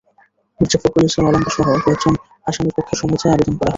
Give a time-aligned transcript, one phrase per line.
[0.59, 2.13] মির্জা ফখরুল ইসলাম আলমগীরসহ কয়েকজন
[2.47, 3.69] আসামির পক্ষে সময় চেয়ে আবেদন করা হয়।